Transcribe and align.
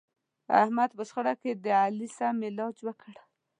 احمد 0.61 0.89
په 0.97 1.03
شخړه 1.09 1.33
کې 1.41 1.51
د 1.63 1.65
علي 1.83 2.07
سم 2.17 2.37
علاج 2.47 2.75
وکړ. 2.87 3.15